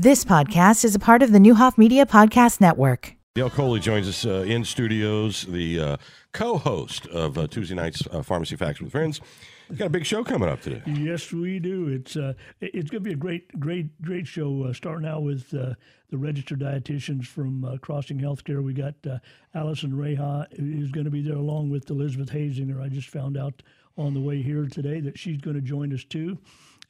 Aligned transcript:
This 0.00 0.24
podcast 0.24 0.84
is 0.84 0.94
a 0.94 1.00
part 1.00 1.24
of 1.24 1.32
the 1.32 1.40
Neuhoff 1.40 1.76
Media 1.76 2.06
Podcast 2.06 2.60
Network. 2.60 3.16
Dale 3.34 3.50
Coley 3.50 3.80
joins 3.80 4.08
us 4.08 4.24
uh, 4.24 4.44
in 4.46 4.64
studios, 4.64 5.42
the 5.42 5.80
uh, 5.80 5.96
co-host 6.30 7.08
of 7.08 7.36
uh, 7.36 7.48
Tuesday 7.48 7.74
night's 7.74 8.06
uh, 8.12 8.22
Pharmacy 8.22 8.54
Facts 8.54 8.80
with 8.80 8.92
Friends. 8.92 9.20
We've 9.68 9.76
got 9.76 9.86
a 9.86 9.90
big 9.90 10.06
show 10.06 10.22
coming 10.22 10.48
up 10.48 10.60
today. 10.60 10.82
Yes, 10.86 11.32
we 11.32 11.58
do. 11.58 11.88
It's 11.88 12.16
uh, 12.16 12.34
it's 12.60 12.90
going 12.90 13.02
to 13.02 13.10
be 13.10 13.14
a 13.14 13.16
great, 13.16 13.58
great, 13.58 14.00
great 14.00 14.28
show. 14.28 14.62
Uh, 14.62 14.72
starting 14.72 15.08
out 15.08 15.24
with 15.24 15.52
uh, 15.52 15.74
the 16.10 16.16
registered 16.16 16.60
dietitians 16.60 17.26
from 17.26 17.64
uh, 17.64 17.76
Crossing 17.78 18.20
Healthcare. 18.20 18.62
We 18.62 18.74
got 18.74 18.94
uh, 19.04 19.18
Allison 19.56 19.90
Reha 19.90 20.46
who's 20.56 20.92
going 20.92 21.06
to 21.06 21.10
be 21.10 21.22
there 21.22 21.34
along 21.34 21.70
with 21.70 21.90
Elizabeth 21.90 22.30
Hazinger. 22.30 22.80
I 22.80 22.88
just 22.88 23.08
found 23.08 23.36
out 23.36 23.64
on 23.96 24.14
the 24.14 24.20
way 24.20 24.42
here 24.42 24.66
today 24.66 25.00
that 25.00 25.18
she's 25.18 25.40
going 25.40 25.56
to 25.56 25.60
join 25.60 25.92
us 25.92 26.04
too. 26.04 26.38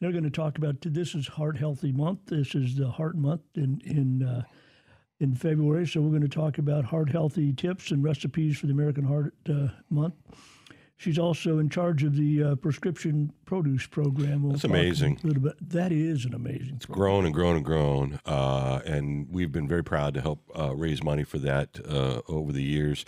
They're 0.01 0.13
going 0.13 0.25
to 0.25 0.31
talk 0.31 0.59
about 0.59 0.77
this 0.81 1.15
is 1.15 1.27
Heart 1.27 1.59
Healthy 1.59 1.93
Month. 1.93 2.27
This 2.27 2.55
is 2.55 2.77
the 2.77 2.89
Heart 2.89 3.17
Month 3.17 3.43
in 3.57 3.81
in 3.85 4.23
uh, 4.23 4.43
in 5.19 5.35
February. 5.35 5.87
So 5.87 6.01
we're 6.01 6.11
going 6.11 6.23
to 6.23 6.29
talk 6.29 6.59
about 6.59 6.85
heart 6.85 7.11
healthy 7.11 7.53
tips 7.53 7.91
and 7.91 8.05
recipes 8.05 8.59
for 8.59 8.67
the 8.67 8.73
American 8.73 9.05
Heart 9.05 9.35
uh, 9.49 9.69
Month. 9.91 10.15
She's 10.99 11.17
also 11.17 11.59
in 11.61 11.69
charge 11.71 12.03
of 12.03 12.17
the 12.17 12.43
uh, 12.43 12.55
prescription 12.57 13.33
produce 13.45 13.87
program. 13.87 14.43
We'll 14.43 14.53
That's 14.53 14.65
amazing. 14.65 15.21
A 15.23 15.27
little 15.29 15.43
bit. 15.43 15.55
That 15.71 15.93
is 15.93 16.25
an 16.25 16.35
amazing. 16.35 16.75
It's 16.75 16.87
grown 16.87 17.25
and 17.25 17.33
grown 17.33 17.55
and 17.55 17.65
grown, 17.65 18.19
uh, 18.27 18.81
and 18.85 19.29
we've 19.31 19.53
been 19.53 19.69
very 19.69 19.85
proud 19.85 20.13
to 20.15 20.21
help 20.21 20.41
uh, 20.59 20.75
raise 20.75 21.01
money 21.01 21.23
for 21.23 21.39
that 21.39 21.79
uh, 21.89 22.21
over 22.27 22.51
the 22.51 22.65
years. 22.65 23.05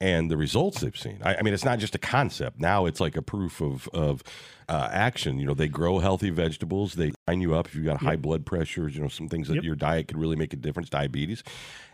And 0.00 0.30
the 0.30 0.38
results 0.38 0.80
they've 0.80 0.96
seen. 0.96 1.20
I, 1.22 1.36
I 1.36 1.42
mean, 1.42 1.52
it's 1.52 1.64
not 1.66 1.78
just 1.78 1.94
a 1.94 1.98
concept. 1.98 2.58
Now 2.58 2.86
it's 2.86 2.98
like 2.98 3.14
a 3.14 3.22
proof 3.22 3.60
of 3.60 3.88
of 3.92 4.22
uh, 4.66 4.88
action. 4.90 5.38
You 5.38 5.46
know, 5.46 5.54
they 5.54 5.68
grow 5.68 5.98
healthy 5.98 6.30
vegetables. 6.30 6.94
They 6.94 7.12
line 7.28 7.42
you 7.42 7.54
up 7.54 7.66
if 7.66 7.74
you've 7.74 7.84
got 7.84 7.98
high 7.98 8.16
blood 8.16 8.46
pressure. 8.46 8.88
You 8.88 9.02
know, 9.02 9.08
some 9.08 9.28
things 9.28 9.48
that 9.48 9.56
Yep. 9.56 9.64
your 9.64 9.76
diet 9.76 10.08
could 10.08 10.18
really 10.18 10.36
make 10.36 10.54
a 10.54 10.56
difference. 10.56 10.88
Diabetes, 10.88 11.44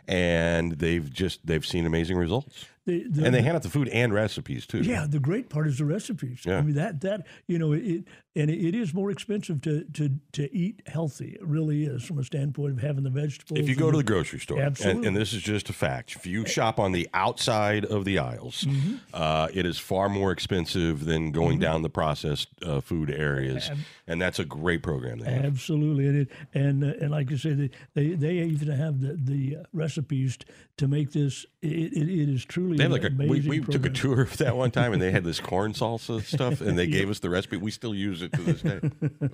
and 0.07 0.73
they've 0.79 1.11
just 1.11 1.45
they've 1.45 1.65
seen 1.65 1.85
amazing 1.85 2.17
results. 2.17 2.65
The, 2.85 3.05
the, 3.07 3.25
And 3.25 3.35
they 3.35 3.43
hand 3.43 3.55
out 3.55 3.61
the 3.61 3.69
food 3.69 3.89
and 3.89 4.11
recipes 4.11 4.65
too. 4.65 4.79
Yeah, 4.79 5.05
the 5.07 5.19
great 5.19 5.49
part 5.49 5.67
is 5.67 5.77
the 5.77 5.85
recipes. 5.85 6.41
Yeah. 6.45 6.57
I 6.57 6.61
mean 6.61 6.75
that 6.75 7.01
that 7.01 7.27
you 7.45 7.59
know 7.59 7.73
it 7.73 8.05
and 8.35 8.49
it, 8.49 8.73
is 8.73 8.93
more 8.93 9.11
expensive 9.11 9.61
to, 9.61 9.83
to 9.93 10.09
to 10.31 10.55
eat 10.55 10.81
healthy. 10.87 11.33
It 11.33 11.45
really 11.45 11.83
is 11.83 12.01
from 12.03 12.17
a 12.17 12.23
standpoint 12.23 12.71
of 12.71 12.79
having 12.81 13.03
the 13.03 13.09
vegetables. 13.09 13.59
If 13.59 13.67
you 13.69 13.75
go 13.75 13.91
to 13.91 13.97
the 13.97 14.03
grocery 14.03 14.39
store, 14.39 14.57
and, 14.57 14.67
Absolutely. 14.67 15.07
and 15.07 15.17
this 15.17 15.33
is 15.33 15.41
just 15.41 15.69
a 15.69 15.73
fact, 15.73 16.15
if 16.15 16.25
you 16.25 16.45
shop 16.47 16.79
on 16.79 16.91
the 16.91 17.07
outside 17.13 17.85
of 17.85 18.05
the 18.05 18.17
aisles, 18.19 18.63
Mm-hmm. 18.63 18.95
uh, 19.13 19.47
it 19.53 19.65
is 19.65 19.77
far 19.77 20.07
more 20.09 20.31
expensive 20.31 21.05
than 21.05 21.31
going 21.31 21.59
down 21.59 21.81
the 21.81 21.89
processed 21.89 22.47
uh, 22.65 22.79
food 22.79 23.09
areas, 23.11 23.69
and 24.07 24.21
that's 24.21 24.39
a 24.39 24.45
great 24.45 24.81
program. 24.81 25.19
They 25.19 25.31
have. 25.31 25.45
Absolutely, 25.45 26.07
and 26.07 26.17
it, 26.21 26.29
and 26.53 26.83
uh, 26.83 26.93
and 27.01 27.11
like 27.11 27.29
you 27.29 27.37
say, 27.37 27.53
they 27.53 27.69
they, 27.93 28.09
they 28.15 28.33
even 28.43 28.69
have 28.69 29.01
the 29.01 29.17
the 29.21 29.57
recipes 29.73 30.37
t- 30.37 30.45
to 30.77 30.87
make 30.87 31.11
this. 31.11 31.45
It, 31.61 31.93
it, 31.93 32.09
it 32.09 32.29
is 32.29 32.43
truly 32.43 32.77
They 32.77 32.83
have 32.83 32.91
like 32.91 33.03
a 33.03 33.11
we, 33.15 33.25
amazing 33.25 33.49
we 33.49 33.59
took 33.61 33.85
a 33.85 33.89
tour 33.91 34.21
of 34.21 34.35
that 34.37 34.57
one 34.57 34.71
time, 34.71 34.93
and 34.93 35.01
they 35.01 35.11
had 35.11 35.23
this 35.23 35.39
corn 35.51 35.73
salsa 35.73 36.23
stuff, 36.23 36.59
and 36.59 36.77
they 36.77 36.87
gave 36.87 37.09
us 37.09 37.19
the 37.19 37.29
recipe. 37.29 37.57
We 37.57 37.69
still 37.69 37.93
use 37.93 38.23
it 38.23 38.33
to 38.33 38.41
this 38.41 38.61
day. 38.61 38.79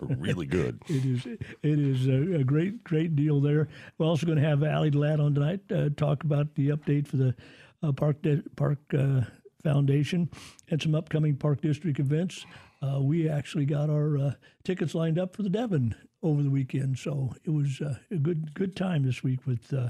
Really 0.02 0.46
good. 0.46 0.82
It 0.90 1.06
is 1.06 1.26
it 1.26 1.40
is 1.64 2.08
a, 2.08 2.40
a 2.40 2.44
great 2.44 2.84
great 2.84 3.16
deal 3.16 3.40
there. 3.40 3.70
We're 3.98 4.08
also 4.08 4.26
going 4.26 4.40
to 4.40 4.48
have 4.48 4.64
Ali 4.64 4.92
Ladd 4.92 5.20
on 5.20 5.34
tonight 5.36 5.62
uh, 5.72 5.90
talk 5.96 6.24
about 6.24 6.54
the 6.56 6.70
update 6.70 7.08
for 7.08 7.18
the 7.18 7.36
uh, 7.82 7.92
Park 7.94 8.22
Di- 8.22 8.44
Park 8.56 8.80
uh, 8.98 9.22
Foundation 9.64 10.30
and 10.70 10.82
some 10.82 10.96
upcoming 10.96 11.36
Park 11.36 11.62
District 11.62 12.00
events. 12.00 12.46
Uh, 12.82 13.00
we 13.02 13.30
actually 13.30 13.66
got 13.66 13.90
our 13.90 14.18
uh, 14.18 14.32
tickets 14.64 14.94
lined 14.94 15.18
up 15.18 15.36
for 15.36 15.44
the 15.44 15.50
Devon 15.50 15.96
over 16.22 16.44
the 16.44 16.50
weekend, 16.50 16.98
so 17.00 17.34
it 17.44 17.52
was 17.52 17.80
uh, 17.82 17.96
a 18.12 18.16
good 18.16 18.54
good 18.54 18.76
time 18.76 19.04
this 19.04 19.24
week 19.24 19.46
with 19.48 19.74
uh, 19.74 19.90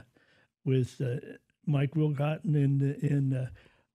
with 0.65 1.01
uh, 1.01 1.17
Mike 1.67 1.91
Wilcotton 1.91 2.55
and 2.55 2.81
and 2.81 3.33
uh, 3.33 3.45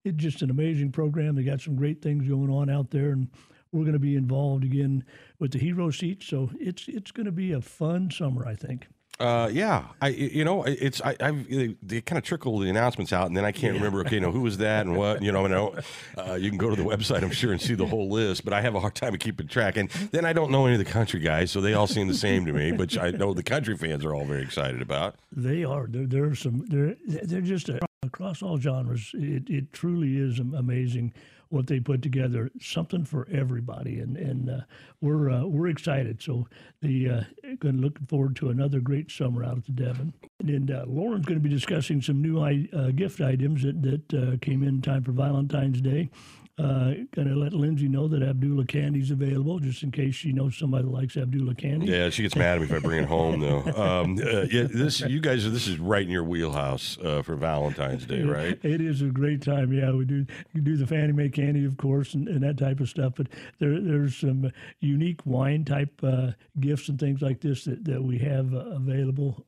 it's 0.05 0.23
just 0.23 0.43
an 0.43 0.51
amazing 0.51 0.93
program. 0.93 1.35
They 1.35 1.45
got 1.45 1.61
some 1.61 1.77
great 1.77 2.03
things 2.03 2.29
going 2.29 2.51
on 2.51 2.69
out 2.69 2.91
there, 2.91 3.11
and 3.11 3.29
we're 3.71 3.83
going 3.83 3.93
to 3.93 3.99
be 3.99 4.17
involved 4.17 4.65
again 4.65 5.05
with 5.39 5.53
the 5.53 5.59
hero 5.59 5.91
seats. 5.91 6.27
So 6.27 6.51
it's 6.61 6.89
it's 6.89 7.11
going 7.11 7.27
to 7.27 7.33
be 7.33 7.53
a 7.53 7.61
fun 7.61 8.11
summer, 8.11 8.47
I 8.47 8.55
think. 8.55 8.89
Uh, 9.21 9.49
yeah, 9.53 9.85
I 10.01 10.09
you 10.09 10.45
know 10.45 10.65
it's 10.65 11.01
I 11.03 11.15
I've, 11.21 11.49
they, 11.49 11.77
they 11.83 12.01
kind 12.01 12.19
of 12.19 12.25
trickle 12.25 12.59
the 12.59 12.69
announcements 12.69 13.13
out, 13.13 13.27
and 13.29 13.37
then 13.37 13.45
I 13.45 13.53
can't 13.53 13.75
remember. 13.75 14.01
Okay, 14.01 14.17
you 14.17 14.21
know 14.21 14.33
who 14.33 14.41
was 14.41 14.59
that 14.59 14.85
and 14.87 14.97
what? 14.97 15.23
You 15.23 15.31
know, 15.31 15.45
I 15.45 15.49
know 15.49 15.75
uh, 16.19 16.35
you 16.35 16.49
can 16.49 16.59
go 16.59 16.71
to 16.71 16.77
the 16.77 16.83
website, 16.83 17.23
I'm 17.23 17.31
sure, 17.31 17.53
and 17.53 17.61
see 17.61 17.75
the 17.75 17.87
whole 17.87 18.09
list. 18.09 18.45
But 18.45 18.53
I 18.53 18.61
have 18.63 18.75
a 18.75 18.81
hard 18.81 18.95
time 18.95 19.15
of 19.15 19.21
keeping 19.21 19.47
track, 19.47 19.77
and 19.77 19.91
then 20.11 20.25
I 20.25 20.33
don't 20.33 20.51
know 20.51 20.67
any 20.67 20.75
of 20.75 20.85
the 20.85 20.91
country 20.91 21.21
guys, 21.21 21.51
so 21.51 21.61
they 21.61 21.75
all 21.75 21.87
seem 21.87 22.09
the 22.09 22.15
same 22.15 22.47
to 22.47 22.53
me. 22.53 22.73
But 22.73 22.99
I 22.99 23.11
know 23.11 23.33
the 23.33 23.43
country 23.45 23.77
fans 23.77 24.05
are 24.05 24.15
all 24.15 24.25
very 24.25 24.43
excited 24.43 24.83
about. 24.83 25.17
They 25.31 25.63
are. 25.63 25.87
There, 25.87 26.07
there 26.07 26.25
are 26.25 26.35
some. 26.35 26.65
They're 26.69 26.97
they're 27.07 27.43
just 27.43 27.71
uh 27.71 27.79
across 28.03 28.43
all 28.43 28.59
genres. 28.59 29.13
It 29.15 29.49
it 29.49 29.73
truly 29.73 30.17
is 30.17 30.39
amazing 30.39 31.13
what 31.51 31.67
they 31.67 31.79
put 31.79 32.03
together. 32.03 32.51
Something 32.61 33.05
for 33.05 33.29
everybody, 33.31 34.01
and 34.01 34.17
and 34.17 34.51
uh, 34.51 34.61
we're 35.01 35.31
uh, 35.31 35.45
we're 35.45 35.69
excited. 35.69 36.21
So 36.21 36.49
the 36.81 37.11
uh, 37.11 37.23
looking 37.63 38.07
forward 38.07 38.37
to 38.37 38.51
another 38.51 38.81
great 38.81 39.11
summer 39.11 39.45
out 39.45 39.59
at 39.59 39.67
the 39.67 39.73
Devon. 39.73 40.13
And 40.41 40.71
uh, 40.71 40.85
Lauren's 40.87 41.27
going 41.27 41.41
to 41.41 41.49
be 41.49 41.55
discussing 41.55 42.03
some 42.03 42.21
new 42.21 42.41
uh, 42.41 42.91
gift 42.91 43.21
items 43.21 43.63
that 43.63 43.83
that 43.83 44.15
uh, 44.15 44.37
came 44.39 44.63
in 44.63 44.83
time 44.83 45.05
for 45.05 45.13
Valentine's 45.13 45.81
Day. 45.81 46.11
Uh, 46.59 46.93
going 47.15 47.27
to 47.27 47.35
let 47.35 47.55
Lindsay 47.55 47.89
know 47.89 48.07
that 48.09 48.23
Abdallah 48.23 48.67
candy's 48.67 49.11
available, 49.11 49.59
just 49.59 49.83
in 49.83 49.91
case 49.91 50.15
she 50.15 50.35
knows 50.35 50.55
somebody 50.55 50.85
likes 50.85 51.17
Abdallah 51.17 51.55
candy. 51.55 51.87
Yeah, 51.87 52.11
she 52.11 52.23
gets 52.23 52.37
mad 52.37 52.57
at 52.57 52.61
me 52.61 52.67
if 52.67 52.75
I 52.75 52.79
bring 52.79 53.03
it 53.03 53.09
home, 53.09 53.41
though. 53.41 53.63
Um, 53.83 54.19
uh, 54.19 54.43
yeah, 54.43 54.67
this 54.71 55.01
you 55.01 55.21
guys, 55.21 55.51
this 55.51 55.67
is 55.67 55.79
right 55.79 56.03
in 56.05 56.11
your 56.11 56.25
wheelhouse 56.25 56.99
uh, 57.03 57.23
for 57.23 57.37
Valentine's 57.37 58.07
Day, 58.07 58.23
right? 58.23 58.59
It 58.63 58.81
is 58.81 59.03
a 59.03 59.07
great 59.07 59.43
time. 59.43 59.73
Yeah, 59.73 59.93
we 59.93 60.05
do 60.05 60.27
we 60.55 60.61
do 60.61 60.77
the 60.77 60.87
Fannie 60.87 61.13
Mae 61.13 61.29
candy, 61.31 61.65
of 61.65 61.77
course, 61.79 62.15
and, 62.15 62.29
and 62.29 62.43
that 62.43 62.59
type 62.59 62.81
of 62.81 62.89
stuff. 62.89 63.15
But 63.17 63.29
there 63.59 63.81
there's 63.81 64.17
some 64.17 64.53
unique 64.81 65.21
wine 65.25 65.65
type 65.65 65.93
uh, 66.03 66.33
gifts 66.61 66.89
and 66.89 66.99
things 66.99 67.23
like 67.23 67.41
this 67.41 67.65
that, 67.65 67.85
that 67.87 68.03
we 68.03 68.19
have 68.19 68.55
uh, 68.55 68.59
available. 68.59 69.45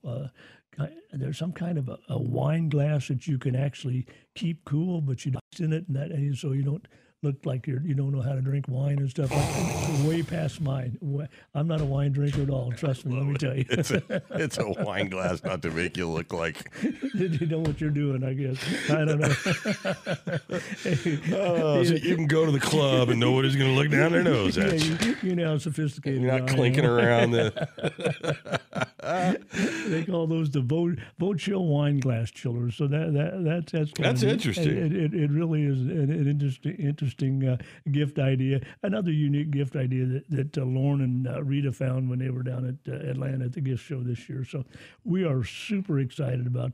There's 1.12 1.38
some 1.38 1.52
kind 1.52 1.78
of 1.78 1.88
a, 1.88 1.98
a 2.08 2.18
wine 2.18 2.68
glass 2.68 3.08
that 3.08 3.26
you 3.26 3.38
can 3.38 3.54
actually 3.54 4.06
keep 4.34 4.64
cool, 4.64 5.00
but 5.00 5.24
you 5.24 5.32
don't 5.32 5.42
in 5.60 5.72
it, 5.72 5.86
and 5.86 5.96
that 5.96 6.10
and 6.10 6.36
so 6.36 6.52
you 6.52 6.62
don't 6.62 6.86
look 7.24 7.46
like 7.46 7.66
you're 7.66 7.80
you 7.80 7.94
don't 7.94 8.12
know 8.12 8.20
how 8.20 8.34
to 8.34 8.40
drink 8.40 8.66
wine 8.68 8.98
and 8.98 9.10
stuff. 9.10 9.30
Like 9.30 10.06
way 10.08 10.22
past 10.22 10.60
mine. 10.60 10.98
I'm 11.54 11.66
not 11.66 11.80
a 11.80 11.84
wine 11.84 12.12
drinker 12.12 12.42
at 12.42 12.50
all. 12.50 12.70
Trust 12.72 13.06
me. 13.06 13.16
Let 13.16 13.26
me 13.26 13.34
tell 13.34 13.56
you. 13.56 13.64
It's 13.70 13.90
a, 13.90 14.02
it's 14.30 14.58
a 14.58 14.68
wine 14.68 15.08
glass, 15.08 15.42
not 15.42 15.62
to 15.62 15.70
make 15.70 15.96
you 15.96 16.08
look 16.08 16.32
like 16.32 16.70
Did 16.80 17.40
you 17.40 17.46
know 17.46 17.60
what 17.60 17.80
you're 17.80 17.90
doing? 17.90 18.22
I 18.22 18.34
guess 18.34 18.90
I 18.90 19.04
don't 19.04 19.20
know. 19.20 19.34
oh, 21.38 21.82
so 21.82 21.94
you 21.94 22.14
can 22.14 22.26
go 22.26 22.44
to 22.44 22.52
the 22.52 22.60
club 22.60 23.08
and 23.08 23.18
nobody's 23.18 23.56
going 23.56 23.70
to 23.70 23.80
look 23.80 23.90
down 23.90 24.12
their 24.12 24.22
nose 24.22 24.58
at 24.58 24.84
you. 24.84 24.96
you, 25.00 25.16
you 25.22 25.36
know 25.36 25.52
how 25.52 25.58
sophisticated. 25.58 26.20
You're 26.20 26.38
not 26.38 26.48
clinking 26.48 26.84
around 26.84 27.30
the. 27.30 28.83
They 29.88 30.04
call 30.04 30.26
those 30.26 30.50
the 30.50 30.60
vote 30.60 30.98
vote 31.18 31.38
chill 31.38 31.66
wine 31.66 32.00
glass 32.00 32.30
chillers. 32.30 32.76
So 32.76 32.86
that 32.86 33.12
that 33.12 33.44
that's 33.72 33.92
that's 33.98 34.22
of- 34.22 34.28
interesting. 34.28 34.68
It, 34.76 34.92
it, 34.94 35.14
it 35.14 35.30
really 35.30 35.62
is 35.64 35.80
an, 35.80 36.10
an 36.10 36.26
interesting 36.28 36.76
interesting 36.76 37.46
uh, 37.46 37.56
gift 37.90 38.18
idea. 38.18 38.60
Another 38.82 39.10
unique 39.12 39.50
gift 39.50 39.76
idea 39.76 40.06
that 40.06 40.30
that 40.30 40.58
uh, 40.58 40.64
Lauren 40.64 41.00
and 41.02 41.26
uh, 41.28 41.42
Rita 41.42 41.72
found 41.72 42.08
when 42.08 42.18
they 42.18 42.30
were 42.30 42.42
down 42.42 42.66
at 42.66 42.92
uh, 42.92 42.96
Atlanta 43.10 43.44
at 43.46 43.52
the 43.52 43.60
gift 43.60 43.84
show 43.84 44.02
this 44.02 44.28
year. 44.28 44.44
So 44.44 44.64
we 45.04 45.24
are 45.24 45.44
super 45.44 45.98
excited 45.98 46.46
about. 46.46 46.72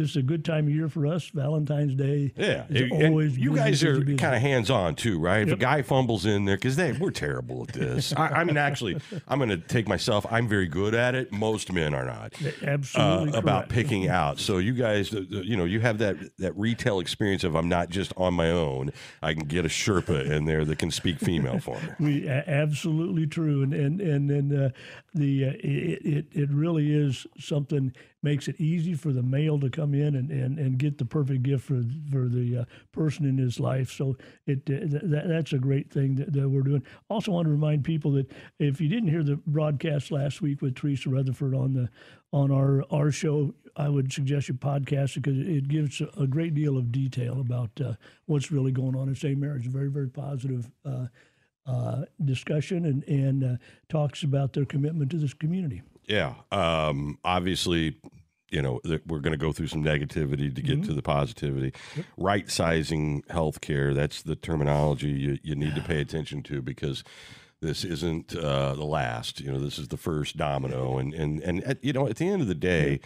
This 0.00 0.10
is 0.10 0.16
a 0.16 0.22
good 0.22 0.46
time 0.46 0.66
of 0.66 0.74
year 0.74 0.88
for 0.88 1.06
us. 1.06 1.28
Valentine's 1.28 1.94
Day. 1.94 2.32
Yeah, 2.34 2.64
always 2.90 3.36
you 3.36 3.54
guys 3.54 3.84
are 3.84 4.02
kind 4.02 4.34
of 4.34 4.40
hands 4.40 4.70
on 4.70 4.94
too, 4.94 5.18
right? 5.18 5.46
If 5.46 5.52
a 5.52 5.58
guy 5.58 5.82
fumbles 5.82 6.24
in 6.24 6.46
there, 6.46 6.56
because 6.56 6.76
they 6.76 6.92
we're 6.92 7.10
terrible 7.10 7.64
at 7.68 7.74
this. 7.74 8.14
I, 8.16 8.28
I 8.28 8.44
mean, 8.44 8.56
actually, 8.56 8.98
I'm 9.28 9.38
going 9.38 9.50
to 9.50 9.58
take 9.58 9.86
myself. 9.86 10.24
I'm 10.30 10.48
very 10.48 10.68
good 10.68 10.94
at 10.94 11.14
it. 11.14 11.32
Most 11.32 11.70
men 11.70 11.92
are 11.92 12.06
not. 12.06 12.32
absolutely 12.62 13.34
uh, 13.34 13.38
about 13.38 13.68
picking 13.68 14.08
out. 14.08 14.38
So 14.38 14.56
you 14.56 14.72
guys, 14.72 15.12
you 15.12 15.54
know, 15.54 15.66
you 15.66 15.80
have 15.80 15.98
that 15.98 16.16
that 16.38 16.56
retail 16.56 17.00
experience 17.00 17.44
of 17.44 17.54
I'm 17.54 17.68
not 17.68 17.90
just 17.90 18.14
on 18.16 18.32
my 18.32 18.50
own. 18.50 18.92
I 19.20 19.34
can 19.34 19.44
get 19.44 19.66
a 19.66 19.68
Sherpa 19.68 20.30
in 20.30 20.46
there 20.46 20.64
that 20.64 20.78
can 20.78 20.90
speak 20.90 21.18
female 21.18 21.60
for 21.60 21.78
me. 21.78 21.90
We 22.22 22.28
absolutely 22.28 23.26
true, 23.26 23.62
and 23.62 23.74
and 23.74 24.00
and, 24.00 24.30
and 24.30 24.52
uh, 24.52 24.70
the 25.12 25.44
uh, 25.44 25.52
it, 25.58 26.06
it 26.06 26.26
it 26.32 26.50
really 26.50 26.90
is 26.90 27.26
something 27.38 27.92
makes 28.22 28.48
it 28.48 28.60
easy 28.60 28.94
for 28.94 29.12
the 29.12 29.22
male 29.22 29.58
to 29.60 29.70
come 29.70 29.94
in 29.94 30.14
and, 30.14 30.30
and, 30.30 30.58
and 30.58 30.78
get 30.78 30.98
the 30.98 31.04
perfect 31.04 31.42
gift 31.42 31.64
for 31.64 31.82
for 32.10 32.28
the 32.28 32.58
uh, 32.58 32.64
person 32.92 33.26
in 33.26 33.38
his 33.38 33.58
life. 33.58 33.90
So 33.90 34.16
it 34.46 34.62
uh, 34.66 34.86
th- 34.88 35.24
that's 35.26 35.52
a 35.52 35.58
great 35.58 35.90
thing 35.90 36.16
that, 36.16 36.32
that 36.32 36.48
we're 36.48 36.62
doing. 36.62 36.82
Also, 37.08 37.32
want 37.32 37.46
to 37.46 37.52
remind 37.52 37.84
people 37.84 38.12
that 38.12 38.30
if 38.58 38.80
you 38.80 38.88
didn't 38.88 39.08
hear 39.08 39.22
the 39.22 39.36
broadcast 39.46 40.10
last 40.10 40.40
week 40.42 40.62
with 40.62 40.74
Teresa 40.74 41.08
Rutherford 41.08 41.54
on 41.54 41.74
the 41.74 41.88
on 42.32 42.50
our 42.50 42.84
our 42.90 43.10
show, 43.10 43.54
I 43.76 43.88
would 43.88 44.12
suggest 44.12 44.48
you 44.48 44.54
podcast 44.54 45.14
because 45.14 45.38
it 45.38 45.68
gives 45.68 46.02
a 46.18 46.26
great 46.26 46.54
deal 46.54 46.76
of 46.76 46.92
detail 46.92 47.40
about 47.40 47.70
uh, 47.80 47.94
what's 48.26 48.50
really 48.52 48.72
going 48.72 48.96
on 48.96 49.08
in 49.08 49.14
St. 49.14 49.38
Mary's. 49.38 49.66
Very 49.66 49.88
very 49.88 50.08
positive. 50.08 50.70
Uh, 50.84 51.06
uh, 51.66 52.02
discussion 52.24 52.86
and 52.86 53.04
and 53.04 53.44
uh, 53.44 53.56
talks 53.88 54.22
about 54.22 54.52
their 54.52 54.64
commitment 54.64 55.10
to 55.10 55.18
this 55.18 55.34
community. 55.34 55.82
Yeah. 56.10 56.34
Um, 56.50 57.18
obviously, 57.24 57.96
you 58.50 58.60
know, 58.60 58.80
that 58.82 59.06
we're 59.06 59.20
going 59.20 59.32
to 59.32 59.38
go 59.38 59.52
through 59.52 59.68
some 59.68 59.84
negativity 59.84 60.52
to 60.52 60.60
get 60.60 60.82
to 60.84 60.92
the 60.92 61.02
positivity. 61.02 61.72
Right 62.16 62.50
sizing 62.50 63.22
healthcare, 63.30 63.94
that's 63.94 64.22
the 64.22 64.34
terminology 64.34 65.10
you, 65.10 65.38
you 65.44 65.54
need 65.54 65.76
to 65.76 65.80
pay 65.82 66.00
attention 66.00 66.42
to 66.44 66.60
because 66.60 67.04
this 67.60 67.84
isn't 67.84 68.34
uh, 68.34 68.74
the 68.74 68.84
last. 68.84 69.40
You 69.40 69.52
know, 69.52 69.60
this 69.60 69.78
is 69.78 69.88
the 69.88 69.96
first 69.96 70.36
domino. 70.36 70.98
And, 70.98 71.14
and, 71.14 71.40
and 71.42 71.62
at, 71.62 71.84
you 71.84 71.92
know, 71.92 72.08
at 72.08 72.16
the 72.16 72.28
end 72.28 72.42
of 72.42 72.48
the 72.48 72.56
day, 72.56 72.98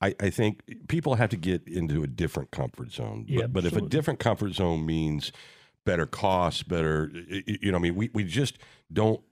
I, 0.00 0.16
I 0.20 0.30
think 0.30 0.62
people 0.88 1.14
have 1.14 1.30
to 1.30 1.36
get 1.36 1.68
into 1.68 2.02
a 2.02 2.08
different 2.08 2.50
comfort 2.50 2.90
zone. 2.90 3.24
Yeah, 3.28 3.42
but, 3.42 3.52
but 3.52 3.64
if 3.66 3.76
a 3.76 3.82
different 3.82 4.18
comfort 4.18 4.54
zone 4.54 4.84
means 4.84 5.30
better 5.88 6.04
costs, 6.04 6.62
better, 6.62 7.10
you 7.46 7.72
know, 7.72 7.78
I 7.78 7.80
mean, 7.80 7.94
we, 7.94 8.10
we 8.12 8.22
just 8.22 8.58
don't, 8.92 9.22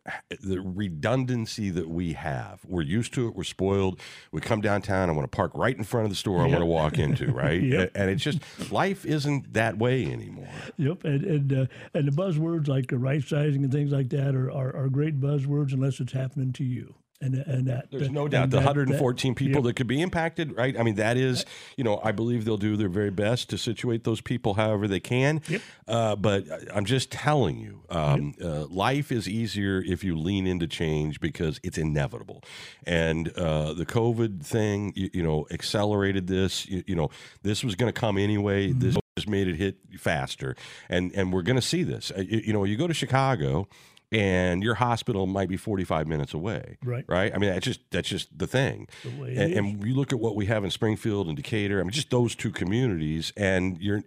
the 0.40 0.58
redundancy 0.62 1.68
that 1.68 1.86
we 1.86 2.14
have, 2.14 2.60
we're 2.66 2.80
used 2.80 3.12
to 3.12 3.28
it, 3.28 3.36
we're 3.36 3.44
spoiled. 3.44 4.00
We 4.32 4.40
come 4.40 4.62
downtown, 4.62 5.10
I 5.10 5.12
want 5.12 5.30
to 5.30 5.36
park 5.36 5.52
right 5.54 5.76
in 5.76 5.84
front 5.84 6.06
of 6.06 6.10
the 6.10 6.16
store 6.16 6.40
I 6.40 6.46
want 6.46 6.60
to 6.60 6.64
walk 6.64 6.98
into, 6.98 7.30
right? 7.32 7.62
Yep. 7.62 7.90
And 7.94 8.08
it's 8.08 8.22
just, 8.22 8.40
life 8.72 9.04
isn't 9.04 9.52
that 9.52 9.76
way 9.76 10.06
anymore. 10.06 10.48
Yep, 10.78 11.04
and 11.04 11.24
and 11.24 11.52
uh, 11.52 11.66
and 11.92 12.08
the 12.08 12.12
buzzwords 12.12 12.68
like 12.68 12.88
the 12.88 12.96
right 12.96 13.22
sizing 13.22 13.62
and 13.62 13.70
things 13.70 13.92
like 13.92 14.08
that 14.10 14.34
are, 14.34 14.50
are, 14.50 14.74
are 14.74 14.88
great 14.88 15.20
buzzwords 15.20 15.74
unless 15.74 16.00
it's 16.00 16.12
happening 16.12 16.54
to 16.54 16.64
you. 16.64 16.94
And 17.20 17.34
and 17.34 17.66
that 17.66 17.90
There's 17.90 18.10
no 18.10 18.28
doubt 18.28 18.50
the 18.50 18.58
that- 18.58 18.66
114 18.66 19.32
that- 19.32 19.38
people 19.38 19.54
yep. 19.60 19.64
that 19.64 19.76
could 19.76 19.86
be 19.86 20.02
impacted, 20.02 20.54
right? 20.54 20.78
I 20.78 20.82
mean, 20.82 20.96
that 20.96 21.16
is, 21.16 21.46
you 21.76 21.82
know, 21.84 21.98
I 22.04 22.12
believe 22.12 22.44
they'll 22.44 22.58
do 22.58 22.76
their 22.76 22.90
very 22.90 23.10
best 23.10 23.48
to 23.50 23.58
situate 23.58 24.04
those 24.04 24.20
people 24.20 24.54
however 24.54 24.86
they 24.86 25.00
can. 25.00 25.40
Yep. 25.48 25.62
Uh, 25.88 26.16
but 26.16 26.44
I'm 26.74 26.84
just 26.84 27.10
telling 27.10 27.58
you, 27.58 27.82
um, 27.88 28.34
uh, 28.42 28.66
life 28.66 29.10
is 29.10 29.28
easier 29.28 29.82
if 29.86 30.04
you 30.04 30.16
lean 30.16 30.46
into 30.46 30.66
change 30.66 31.18
because 31.20 31.58
it's 31.62 31.78
inevitable. 31.78 32.42
And 32.86 33.28
uh, 33.30 33.72
the 33.72 33.86
COVID 33.86 34.44
thing, 34.44 34.92
you, 34.94 35.08
you 35.14 35.22
know, 35.22 35.46
accelerated 35.50 36.26
this. 36.26 36.66
You, 36.68 36.84
you 36.86 36.94
know, 36.94 37.08
this 37.42 37.64
was 37.64 37.74
going 37.76 37.90
to 37.92 37.98
come 37.98 38.18
anyway. 38.18 38.68
Mm-hmm. 38.68 38.80
This 38.80 38.96
just 39.16 39.28
made 39.28 39.48
it 39.48 39.56
hit 39.56 39.78
faster, 39.98 40.54
and 40.90 41.10
and 41.14 41.32
we're 41.32 41.40
going 41.40 41.56
to 41.56 41.62
see 41.62 41.82
this. 41.82 42.10
Uh, 42.10 42.20
You, 42.20 42.42
you 42.48 42.52
know, 42.52 42.64
you 42.64 42.76
go 42.76 42.86
to 42.86 42.92
Chicago. 42.94 43.68
And 44.12 44.62
your 44.62 44.74
hospital 44.76 45.26
might 45.26 45.48
be 45.48 45.56
45 45.56 46.06
minutes 46.06 46.32
away 46.32 46.78
Right. 46.84 47.04
right? 47.08 47.34
I 47.34 47.38
mean, 47.38 47.50
that's 47.50 47.64
just 47.64 47.80
that's 47.90 48.08
just 48.08 48.38
the 48.38 48.46
thing. 48.46 48.86
The 49.02 49.08
and, 49.40 49.52
and 49.52 49.84
you 49.86 49.94
look 49.94 50.12
at 50.12 50.20
what 50.20 50.36
we 50.36 50.46
have 50.46 50.62
in 50.64 50.70
Springfield 50.70 51.26
and 51.26 51.36
Decatur. 51.36 51.80
I 51.80 51.82
mean, 51.82 51.90
just 51.90 52.10
those 52.10 52.36
two 52.36 52.50
communities, 52.52 53.32
and 53.36 53.78
you're 53.80 54.02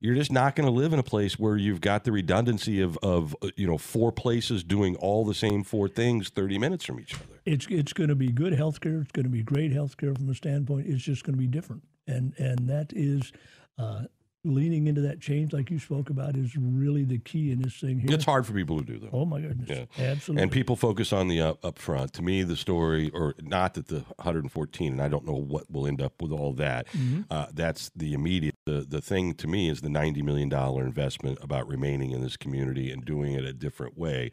you're 0.00 0.14
just 0.14 0.32
not 0.32 0.56
going 0.56 0.66
to 0.66 0.72
live 0.72 0.92
in 0.92 0.98
a 0.98 1.02
place 1.02 1.38
where 1.38 1.56
you've 1.56 1.80
got 1.82 2.04
the 2.04 2.12
redundancy 2.12 2.80
of 2.80 2.96
of 3.02 3.36
uh, 3.42 3.48
you 3.56 3.66
know 3.66 3.76
four 3.76 4.10
places 4.10 4.64
doing 4.64 4.96
all 4.96 5.24
the 5.24 5.34
same 5.34 5.62
four 5.64 5.86
things 5.88 6.30
30 6.30 6.58
minutes 6.58 6.84
from 6.86 6.98
each 6.98 7.14
other. 7.14 7.40
it's 7.44 7.66
it's 7.68 7.92
going 7.92 8.08
to 8.08 8.14
be 8.16 8.28
good 8.32 8.54
health 8.54 8.80
care. 8.80 9.00
It's 9.00 9.12
going 9.12 9.24
to 9.24 9.30
be 9.30 9.42
great 9.42 9.72
health 9.72 9.98
care 9.98 10.14
from 10.14 10.30
a 10.30 10.34
standpoint. 10.34 10.86
It's 10.86 11.02
just 11.02 11.24
going 11.24 11.34
to 11.34 11.38
be 11.38 11.46
different, 11.46 11.82
and 12.06 12.32
and 12.38 12.68
that 12.70 12.92
is 12.94 13.32
uh, 13.78 14.04
leaning 14.46 14.86
into 14.86 15.00
that 15.02 15.20
change, 15.20 15.52
like 15.52 15.70
you 15.70 15.78
spoke 15.78 16.08
about, 16.10 16.36
is 16.36 16.56
really 16.56 17.04
the 17.04 17.18
key 17.18 17.50
in 17.52 17.60
this 17.62 17.74
thing 17.74 17.98
here. 18.00 18.14
It's 18.14 18.24
hard 18.24 18.46
for 18.46 18.52
people 18.52 18.78
to 18.78 18.84
do 18.84 18.98
though. 18.98 19.10
oh 19.12 19.24
my 19.24 19.40
goodness, 19.40 19.68
Yeah. 19.68 20.04
absolutely. 20.12 20.42
And 20.42 20.52
people 20.52 20.76
focus 20.76 21.12
on 21.12 21.28
the 21.28 21.40
up, 21.40 21.64
up 21.64 21.78
front. 21.78 22.12
To 22.14 22.22
me, 22.22 22.42
the 22.42 22.56
story, 22.56 23.10
or 23.12 23.34
not 23.42 23.74
that 23.74 23.88
the 23.88 24.00
114, 24.16 24.92
and 24.92 25.02
I 25.02 25.08
don't 25.08 25.26
know 25.26 25.34
what 25.34 25.70
will 25.70 25.86
end 25.86 26.00
up 26.00 26.20
with 26.22 26.32
all 26.32 26.52
that. 26.54 26.86
Mm-hmm. 26.88 27.22
Uh, 27.30 27.46
that's 27.52 27.90
the 27.96 28.14
immediate. 28.14 28.54
The 28.64 28.86
the 28.88 29.00
thing 29.00 29.34
to 29.34 29.46
me 29.48 29.68
is 29.68 29.80
the 29.80 29.88
90 29.90 30.22
million 30.22 30.48
dollar 30.48 30.84
investment 30.84 31.38
about 31.42 31.68
remaining 31.68 32.10
in 32.12 32.20
this 32.22 32.36
community 32.36 32.90
and 32.90 33.04
doing 33.04 33.32
it 33.34 33.44
a 33.44 33.52
different 33.52 33.96
way. 33.98 34.30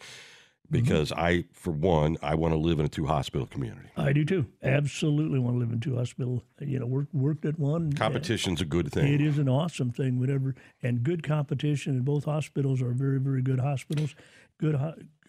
Mm-hmm. 0.72 0.82
Because 0.82 1.12
I, 1.12 1.46
for 1.52 1.72
one, 1.72 2.18
I 2.24 2.36
want 2.36 2.54
to 2.54 2.58
live 2.58 2.80
in 2.80 2.86
a 2.86 2.90
two 2.90 3.06
hospital 3.06 3.46
community. 3.46 3.90
I 3.98 4.14
do 4.14 4.24
too. 4.24 4.48
Absolutely 4.64 5.38
want 5.38 5.56
to 5.56 5.60
live 5.60 5.72
in 5.72 5.80
two 5.80 5.98
hospital. 5.98 6.44
You 6.60 6.80
know, 6.80 6.86
worked 6.86 7.14
worked 7.14 7.46
at 7.46 7.60
one. 7.60 7.92
Competition's 7.94 8.62
a 8.62 8.66
good 8.66 8.92
thing. 8.92 9.14
It 9.14 9.22
is 9.22 9.38
an 9.38 9.50
awesome 9.50 9.92
thing, 9.92 10.20
whatever, 10.20 10.56
and 10.82 11.04
good 11.04 11.22
competition. 11.22 11.94
And 11.96 12.06
both 12.06 12.26
hospitals 12.26 12.82
are 12.82 12.92
very, 12.92 13.20
very 13.20 13.42
good 13.42 13.60
hospitals. 13.60 14.16
Good, 14.58 14.76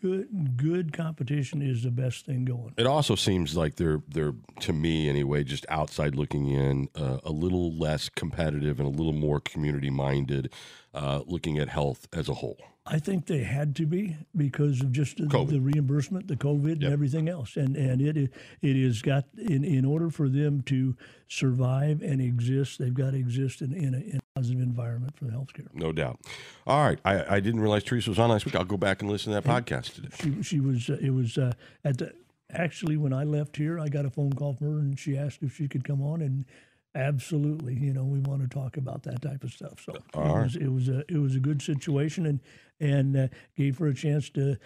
good, 0.05 0.57
good 0.59 0.93
competition 0.93 1.63
is 1.63 1.83
the 1.83 1.91
best 1.91 2.27
thing 2.27 2.45
going. 2.45 2.75
It 2.77 2.87
also 2.87 3.15
seems 3.15 3.57
like 3.57 3.77
they're 3.77 4.03
they're 4.09 4.35
to 4.61 4.73
me 4.73 5.09
anyway, 5.09 5.45
just 5.45 5.65
outside 5.71 6.15
looking 6.15 6.49
in, 6.49 6.89
uh, 6.95 7.19
a 7.25 7.33
little 7.33 7.75
less 7.77 8.11
competitive 8.11 8.79
and 8.81 8.87
a 8.87 8.91
little 8.91 9.15
more 9.15 9.41
community 9.41 9.89
minded, 9.91 10.53
uh, 10.93 11.23
looking 11.27 11.59
at 11.59 11.69
health 11.71 12.07
as 12.13 12.29
a 12.29 12.35
whole. 12.35 12.59
I 12.87 12.99
think 12.99 13.25
they 13.25 13.45
had 13.45 13.75
to 13.77 13.87
be 13.87 14.15
because 14.37 14.83
of 14.83 14.93
just 14.93 15.17
the, 15.17 15.27
the 15.49 15.59
reimbursement, 15.59 16.29
the 16.29 16.37
COVID, 16.37 16.73
and 16.73 16.85
everything 16.85 17.31
else, 17.31 17.57
and 17.57 17.75
and 17.75 18.03
it 18.03 18.19
it 18.19 18.31
it 18.61 18.77
has 18.85 19.01
got 19.01 19.25
in 19.39 19.65
in 19.65 19.87
order 19.87 20.11
for 20.11 20.29
them 20.29 20.61
to 20.67 20.95
survive 21.27 22.03
and 22.03 22.21
exist, 22.21 22.79
they've 22.79 22.93
got 22.93 23.13
to 23.13 23.17
exist 23.17 23.63
in 23.63 23.73
in 23.73 23.95
a, 23.95 23.99
in 23.99 24.17
a 24.17 24.24
positive 24.35 24.61
environment 24.61 25.17
for 25.17 25.27
the 25.27 25.31
healthcare. 25.31 25.69
No 25.75 25.93
doubt. 25.93 26.19
All 26.67 26.85
right. 26.85 26.99
I, 27.05 27.37
I 27.37 27.41
didn't 27.41 27.61
realize 27.61 27.85
Teresa 27.85 28.11
was 28.11 28.19
on 28.19 28.31
last 28.31 28.45
week. 28.45 28.57
I'll 28.57 28.65
go 28.65 28.77
back 28.77 29.01
and 29.01 29.09
listen 29.09 29.33
to 29.33 29.41
that 29.41 29.49
podcast 29.49 29.95
today. 29.95 30.09
She 30.21 30.43
she 30.43 30.61
was 30.61 30.91
uh, 30.91 30.97
it 31.01 31.11
was 31.11 31.39
uh, 31.39 31.53
at 31.85 31.99
the 31.99 32.13
actually 32.51 32.97
when 32.97 33.13
I 33.13 33.23
left 33.23 33.57
here, 33.57 33.79
I 33.79 33.89
got 33.89 34.05
a 34.05 34.11
phone 34.11 34.33
call 34.33 34.55
from 34.55 34.73
her 34.73 34.79
and 34.81 34.99
she 34.99 35.17
asked 35.17 35.43
if 35.43 35.55
she 35.57 35.69
could 35.69 35.85
come 35.85 36.03
on 36.03 36.21
and. 36.21 36.45
Absolutely, 36.97 37.75
you 37.75 37.93
know 37.93 38.05
we 38.05 38.21
want 38.21 38.41
to 38.43 38.47
talk 38.47 38.77
about 38.77 39.03
that 39.03 39.21
type 39.21 39.43
of 39.43 39.51
stuff. 39.51 39.85
So 39.85 39.95
it 39.95 40.15
was 40.15 40.55
it 40.55 40.69
was 40.69 40.89
a 40.89 41.01
it 41.09 41.19
was 41.19 41.35
a 41.35 41.41
good 41.41 41.61
situation 41.61 42.25
and 42.25 42.41
and 42.79 43.17
uh, 43.17 43.27
gave 43.57 43.79
her 43.79 43.89
a 43.89 43.95
chance 43.95 44.31
to 44.31 44.57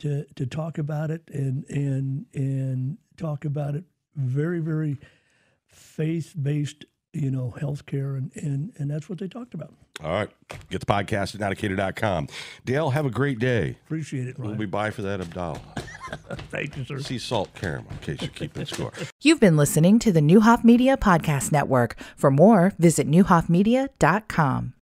to 0.00 0.26
to 0.36 0.44
talk 0.44 0.76
about 0.76 1.10
it 1.10 1.22
and 1.32 1.64
and 1.70 2.26
and 2.34 2.98
talk 3.16 3.46
about 3.46 3.74
it 3.74 3.84
very 4.16 4.60
very 4.60 4.98
faith 5.66 6.34
based 6.38 6.84
you 7.18 7.30
know 7.30 7.54
healthcare 7.60 8.16
and 8.16 8.30
and 8.36 8.72
and 8.76 8.90
that's 8.90 9.08
what 9.08 9.18
they 9.18 9.28
talked 9.28 9.54
about. 9.54 9.72
All 10.02 10.12
right. 10.12 10.30
Get 10.70 10.80
the 10.80 10.86
podcast 10.86 11.34
at 11.34 11.40
naticator.com. 11.40 12.28
Dale, 12.64 12.90
have 12.90 13.04
a 13.04 13.10
great 13.10 13.38
day. 13.40 13.76
Appreciate 13.86 14.28
it, 14.28 14.38
We'll 14.38 14.54
be 14.54 14.66
by 14.66 14.90
for 14.90 15.02
that 15.02 15.20
Abdallah. 15.20 15.60
Thank 16.50 16.76
you, 16.76 16.84
sir. 16.84 17.00
Sea 17.00 17.18
salt 17.18 17.52
caramel, 17.54 17.90
in 17.90 17.98
case 17.98 18.22
you're 18.22 18.30
keeping 18.30 18.64
score. 18.64 18.92
You've 19.20 19.40
been 19.40 19.56
listening 19.56 19.98
to 20.00 20.12
the 20.12 20.20
Neuhoff 20.20 20.62
Media 20.62 20.96
Podcast 20.96 21.50
Network. 21.52 21.96
For 22.16 22.30
more, 22.30 22.72
visit 22.78 23.10
neuhoffmedia.com. 23.10 24.74